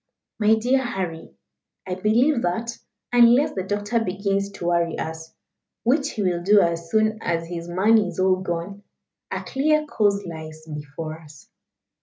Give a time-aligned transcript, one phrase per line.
[0.39, 1.35] My dear Harry,
[1.85, 2.75] I believe that,
[3.13, 5.35] unless the doctor begins to worry us
[5.83, 8.81] which he will do as soon as his money is all gone
[9.29, 11.49] a clear course lies before us.